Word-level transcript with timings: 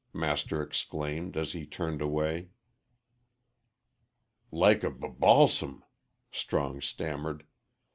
Master 0.13 0.63
exclaimed, 0.63 1.37
as 1.37 1.51
he 1.51 1.67
turned 1.67 2.01
away. 2.01 2.49
"Like 4.49 4.83
a 4.83 4.89
b 4.89 5.07
balsam," 5.09 5.83
Strong 6.31 6.81
stammered. 6.81 7.45